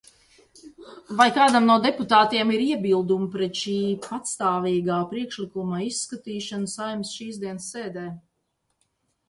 [1.17, 3.75] Vai kādam no deputātiem ir iebildumi pret šī
[4.07, 8.11] patstāvīgā priekšlikuma izskatīšanu Saeimas šīsdienas sēdē?